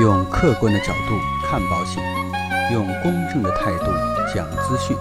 [0.00, 2.00] 用客观的角度看保险，
[2.72, 3.86] 用公正的态度
[4.32, 4.96] 讲资讯。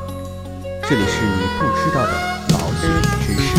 [0.90, 2.14] 这里是你不知道的
[2.50, 2.90] 保险
[3.22, 3.56] 知识。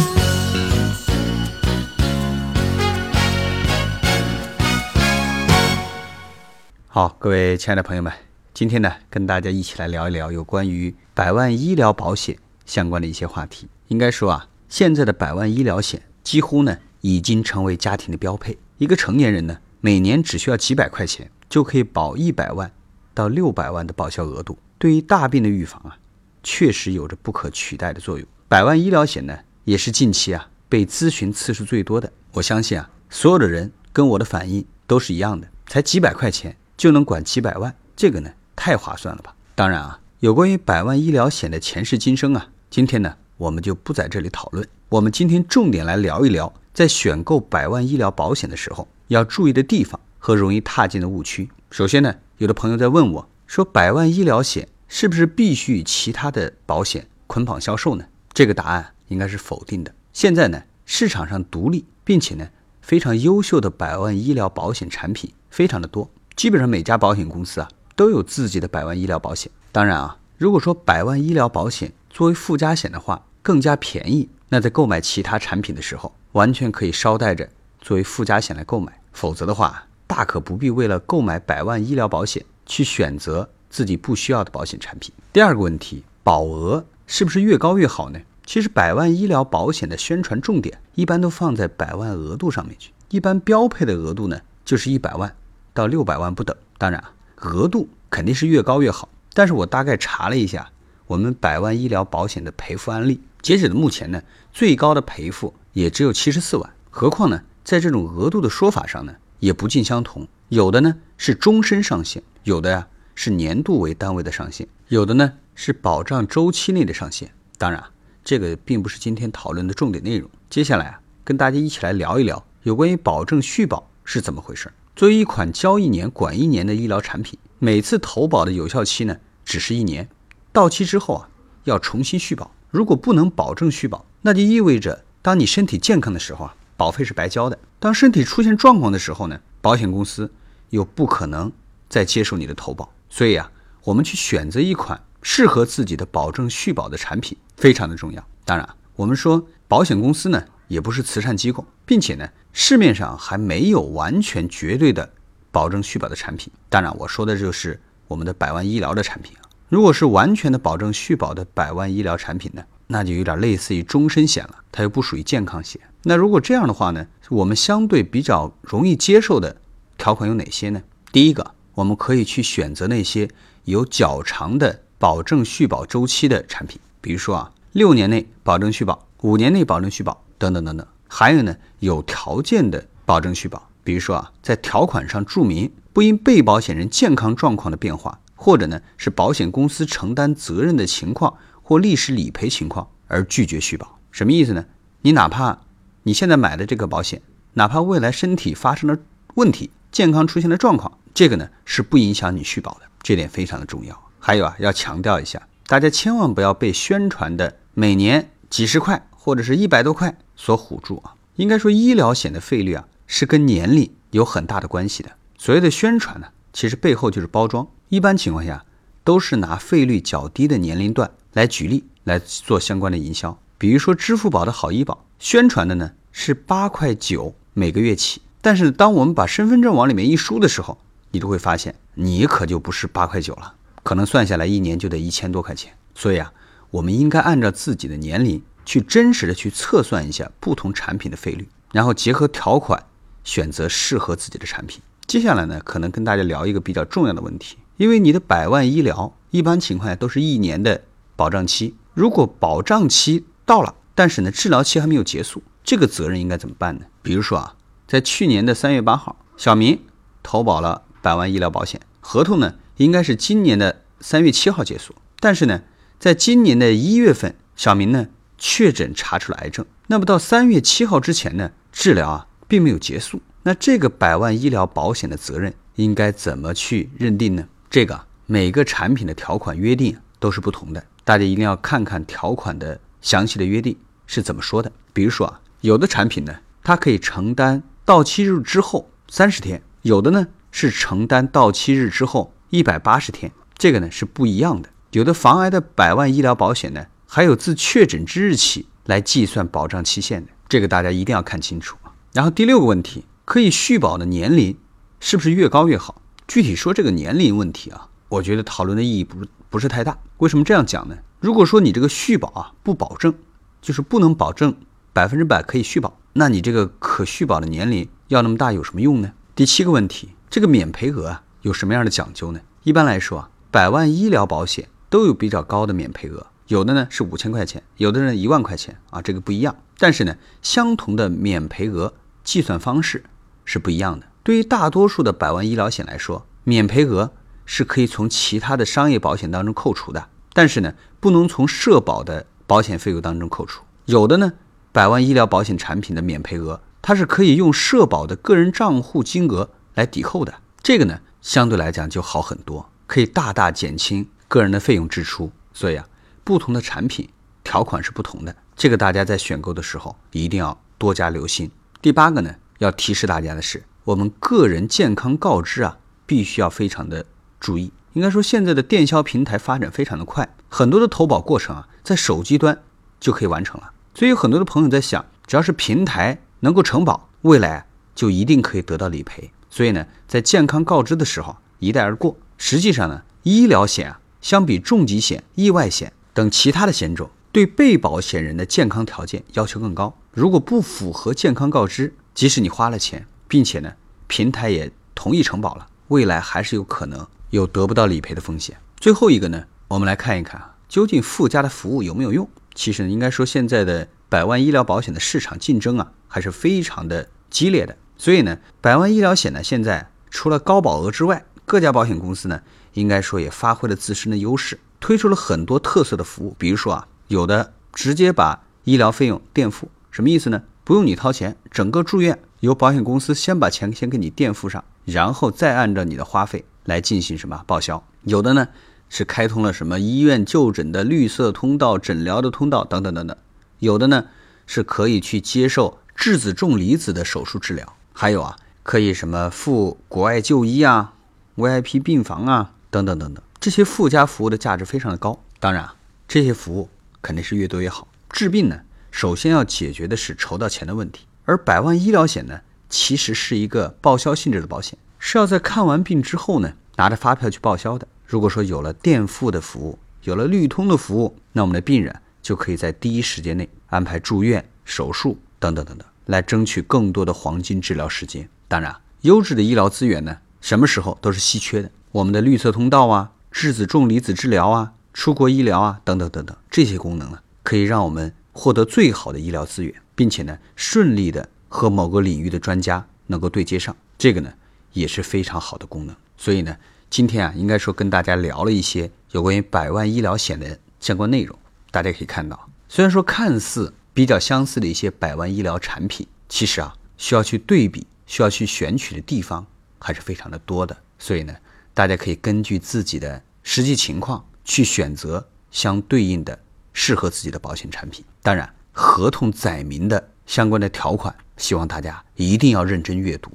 [6.88, 8.12] 好，各位亲爱的朋友们，
[8.52, 12.36] 今天呢，跟大家一起来聊一聊有关于百万医疗保险
[12.66, 13.68] 相关的一些话题。
[13.86, 18.59] 应该说啊，现在的百万医疗险几乎呢已经成为家庭的标配。
[18.79, 22.71] 一个成年人呢，每年只需要几百块钱就可以保一百万
[23.14, 25.96] 到六百万的报销额度，对于大病的预防啊，
[26.43, 28.26] 确实有着不可取代的作用。
[28.48, 32.12] 百万医疗险呢，也是近期啊被咨询次数最多的。
[32.33, 39.34] 我相信啊，所有的人跟我的反应都是一样的，才几百块钱就能管几百万，这个呢太划算了吧？
[39.55, 44.67] 当然啊，有关于百万医疗险的前世今生啊，今天呢我们就不在这里讨论。
[44.89, 51.51] 我们今天重点来聊一聊，在选购百万医疗保险的时候要注意的地方和容易踏进的误区。
[51.73, 58.05] 首先呢，有的朋友在问我说，百万医疗险是不是必须与其他的保险捆绑销售呢？
[58.33, 59.93] 这个答案应该是否定的。
[60.12, 62.48] 现在呢，市场上独立并且呢
[62.81, 69.51] 非常优秀的百万医疗保险产品非常的多，基本上每家保险公司啊都有自己的百万医疗保险。
[69.73, 77.48] 当然啊，如果说百万医疗保险作为附加险的话更加便宜，那在购买其他产品的时候，完全可以捎带着
[77.81, 79.01] 作为附加险来购买。
[79.12, 85.12] 否则的话，大可不必为了购买百万医疗保险去选择自己不需要的保险产品。
[85.33, 88.20] 第二个问题，保额是不是越高越好呢？
[88.47, 95.35] 其实百万医疗保险的宣传重点一般都放在百万额度上面去，一般标配的额度呢就是一百万
[95.75, 96.57] 到六百万不等。
[96.79, 99.09] 当然啊，额度肯定是越高越好。
[99.35, 100.70] 但是我大概查了一下
[101.07, 106.71] 我们百万医疗保险的赔付案例，截止的目前呢，最高的赔付也只有七十四万。
[106.91, 117.33] 何况呢，在这种额度的说法上呢，也不尽相同，有的呢是终身上限，有的呀是年度为单位的上限，有的呢是保障周期内的上限。
[117.57, 117.83] 当然。
[118.25, 120.29] 这个并不是今天讨论的重点内容。
[120.51, 124.70] 接下来啊，跟大家一起来聊一聊有关于保证续保是怎么回事。
[124.95, 129.16] 作为一款交一年管一年的医疗产品，每次投保的有效期呢
[129.47, 130.06] 只是一年，
[130.52, 131.31] 到期之后啊
[131.64, 132.50] 要重新续保。
[132.70, 140.32] 如果不能保证续保，那就意味着当你身体健康的时候啊，保费是白交的；当身体出现状况的时候呢，保险公司
[140.70, 141.52] 又不可能
[141.86, 142.90] 再接受你的投保。
[143.10, 143.52] 所以啊，
[143.84, 144.98] 我们去选择一款。
[145.20, 148.26] 适合自己的保证续保的产品非常的重要。
[148.46, 148.66] 当然，
[148.96, 155.10] 我们说保险公司呢也不是慈善机构，并且呢市面上还没有完全绝对的
[155.52, 156.50] 保证续保的产品。
[156.70, 159.44] 当然，我说的就是我们的百万医疗的产品啊。
[159.68, 165.81] 如果是完全的保证续保的百万医疗产品呢，那就有点类似于终身险了，它又不属于健康险。
[166.03, 169.56] 那如果这样的话呢，我们相对比较容易接受的
[169.97, 170.82] 条款有哪些呢？
[171.12, 173.31] 第一个，我们可以去选择那些
[173.65, 174.81] 有较长的。
[175.00, 180.84] 保证续保周期的产品，比如说啊，六年内保证续保，五年内保证续保等等等等。
[181.06, 191.32] 还有呢，有条件的保证续保，比如说啊，在条款上注明不因被保险人健康状况的变化，或者呢是保险公司承担责任的情况
[191.68, 193.98] 或历史理赔情况而拒绝续保。
[194.10, 194.64] 什么意思呢？
[195.02, 195.58] 你哪怕
[196.04, 197.20] 你现在买的这个保险，
[197.52, 198.96] 哪怕未来身体发生了
[199.34, 204.02] 问题，健康出现了状况，这个呢是不影响你续保的，这点非常的重要。
[204.18, 211.16] 还有啊，要强调一下，大家千万不要被宣传的每年几十块或者是一百多块所唬住啊！
[211.36, 215.10] 应该说，医疗险的费率啊是跟年龄有很大的关系的。
[215.36, 217.68] 所谓的宣传呢，其实背后就是包装。
[217.90, 218.64] 一般情况下，
[219.04, 223.38] 都是拿费率较低的年龄段来举例来做相关的营销。
[223.59, 230.78] 比如说，支付宝的好医保宣传的呢是八块九每个月起，但是当我们把身份证往里面一输的时候，
[231.12, 233.54] 你就会发现，你可就不是八块九了。
[233.84, 236.32] 可能算下来一年就得一千多块钱，所以啊，
[236.71, 242.84] 我们应该按照自己的年龄去真实的去测算一下不同产品的费率，然后结合条款
[243.22, 244.82] 选择适合自己的产品。
[245.06, 250.82] 接下来呢，可能跟大家聊一个比较重要的问题，因为你的百万医疗一般情况下都是一年的
[251.19, 256.85] 保障期，如果保障期到了，但是呢治疗期还没有结束，这个责任应该怎么办呢？
[257.03, 257.56] 比如说啊，
[257.88, 259.81] 在去年的三月八号，小明
[260.23, 262.55] 投保了百万医疗保险，合同呢？
[262.76, 265.62] 应该是今年的三月七号结束，但是呢，
[265.99, 268.06] 在今年的一月份，小明呢
[268.37, 269.67] 确诊查出了癌症。
[269.88, 273.20] 那么到三月七号之前呢，治疗啊并没有结束。
[273.43, 277.49] 那这个百万医疗保险的责任应该怎么去认定呢？
[277.69, 283.75] 这个每个产品的条款约定都是不同的，大家一定要看看条款的详细的约定
[284.06, 284.70] 是怎么说的。
[284.93, 294.69] 比如说啊，有的产品呢，它可以承担到期日之后三十天，有的呢是承担到期日之后一百八十天，这个呢是不一样的。
[294.90, 301.78] 有的防癌的百万医疗保险呢，还有自确诊之日起来计算保障期限的，这个大家一定要看清楚。
[302.12, 304.55] 然后第六个问题，可以续保的年龄
[305.00, 306.02] 是不是越高越好？
[306.26, 309.16] 具体说这个年龄问题啊，我觉得讨论的意义不
[309.49, 309.96] 不是太大。
[310.19, 310.96] 为什么这样讲呢？
[311.20, 313.14] 如果说你这个续保啊不保证，
[313.60, 314.55] 就是不能保证
[314.93, 319.12] 百分之百可以续保，那你这个可续保的年龄要那么大有什么用呢？
[319.34, 322.40] 第七个问题，这个免赔额啊有什么样的讲究呢？
[322.62, 324.69] 一般来说啊，百万医疗保险。
[324.90, 329.55] 都有比较高的免赔额，有的呢是五千块钱，有的呢一万块钱啊，这个不一样。
[329.76, 331.93] 但是呢，相同的免赔额
[332.25, 333.05] 计算方式
[333.44, 334.06] 是不一样的。
[334.22, 337.12] 对于大多数的百万医疗险来说，免赔额
[337.50, 343.64] 是可以从其他的商业保险当中扣除的，但是呢，不能从社保的保险费用当中扣除。
[343.86, 344.34] 有的呢，
[344.70, 354.06] 百万医疗保险产品的免赔额，它是可以用社保的个人账户金额来抵扣的，这个呢，相对来讲就好很多，可以大大减轻。
[354.28, 355.86] 个人的费用支出，所以啊，
[356.22, 357.08] 不同的产品
[357.42, 361.50] 条款是不同的，这个大家在选购的时候一定要多加留心。
[361.80, 367.06] 第八个呢，要提示大家的是，我们个人健康告知啊，必须要非常的
[367.40, 367.73] 注意。
[367.94, 372.62] 应该说，现在的电销平台发展非常的快，很多的投保过程啊，在手机端
[373.00, 373.73] 就可以完成了。
[373.94, 379.31] 所以有很多的朋友在想，只要是平台能够承保，未来就一定可以得到理赔。
[379.50, 382.17] 所以呢，在健康告知的时候一带而过。
[382.37, 384.00] 实际上呢，医疗险啊。
[384.20, 389.96] 相比重疾险、意外险等其他的险种，对被保险人的健康条件要求更高。
[390.11, 393.73] 如果不符合健康告知，即使你花了钱，并且呢
[394.08, 398.56] 平台也同意承保了，未来还是有可能有得不到理赔的风险。
[398.76, 402.28] 最后一个呢，我们来看一看啊，究竟附加的服务有没有用？
[402.54, 407.76] 其实呢，应该说现在的百万医疗保险的市场竞争啊，还是非常的激烈的。
[407.96, 412.40] 所以呢，百万医疗险呢，现在除了高保额之外，各家保险公司呢。
[412.75, 416.36] 应该说也发挥了自身的优势，推出了很多特色的服务。
[416.38, 420.42] 比如说啊，有的直接把医疗费用垫付，什么意思呢？
[420.62, 427.82] 不用你掏钱，整个住院由保险公司先把钱先给你垫付上，然后再按照你的花费来进行什么报销。
[428.03, 428.47] 有的呢
[428.88, 433.17] 是开通了什么医院就诊的绿色通道、诊疗的通道等等等等。
[433.59, 434.05] 有的呢
[434.47, 440.93] 是可以去接受质子重离子的手术治疗，还有啊可以什么赴国外就医啊、
[441.37, 442.53] VIP 病房啊。
[442.70, 445.19] 等等等等，这些附加服务的价值非常的高。
[445.41, 445.75] 当然啊，
[446.06, 446.69] 这些服务
[447.00, 447.88] 肯定是越多越好。
[448.11, 448.61] 治病呢，
[448.91, 451.06] 首先要解决的是筹到钱的问题。
[451.25, 457.86] 而百万医疗险呢，其实是一个报销性质的保险，是要在看完病之后呢，拿着发票去报销的。
[458.06, 468.28] 如果说有了垫付的服务，有了绿通的服务，那我们的病人就可以在第一时间内安排住院、手术等等等等，来争取更多的黄金治疗时间。
[468.48, 471.18] 当然，优质的医疗资源呢，什么时候都是。
[471.20, 471.70] 稀缺的。
[471.92, 484.32] 我们的绿色通道啊，质子重离子治疗啊，出国医疗啊，等等等等，这些功能呢，可以让我们获得最好的医疗资源，并且呢，顺利的和某个领域的专家能够对接上，这个呢，
[484.78, 485.94] 也是非常好的功能。
[486.16, 486.56] 所以呢，
[486.88, 491.38] 今天啊，应该说跟大家聊了一些有关于百万医疗险的相关内容。
[491.70, 499.46] 大家可以看到，虽然说看似比较相似的一些百万医疗产品，其实啊，需要去对比、需要去选取的地方
[499.78, 500.76] 还是非常的多的。
[500.98, 501.34] 所以呢。
[501.74, 506.36] 大家可以根据自己的实际情况去选择相对应的
[506.72, 508.05] 适合自己的保险产品。
[508.20, 513.31] 当然，合同载明的相关的条款，希望大家一定要认真阅读。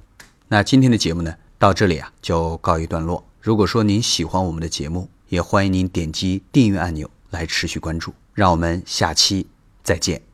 [0.47, 3.25] 那今天的节目呢，到这里啊就告一段落。
[3.39, 8.13] 如果说您喜欢我们的节目，也欢迎您点击订阅按钮来持续关注。
[8.33, 9.47] 让我们下期
[9.83, 10.32] 再见。